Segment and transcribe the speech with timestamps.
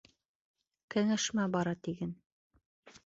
[0.95, 2.19] Кәңәшмә бара, тиген.